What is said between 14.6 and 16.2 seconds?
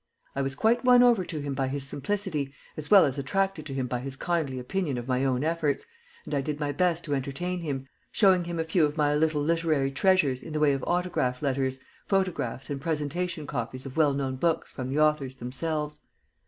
from the authors themselves.